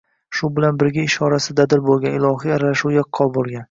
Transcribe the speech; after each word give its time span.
shu 0.37 0.47
bilan 0.55 0.79
birga 0.85 1.05
ishorasi 1.11 1.57
dadil 1.61 1.87
bo‘lgan, 1.91 2.19
ilohiy 2.23 2.59
aralashuvi 2.61 3.01
yaqqol 3.01 3.37
bo‘lgan 3.41 3.59